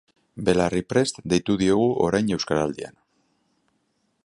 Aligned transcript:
Belarriprest 0.45 1.19
deitu 1.33 1.57
diogu 1.63 1.85
orain 2.07 2.33
Euskaraldian. 2.39 2.99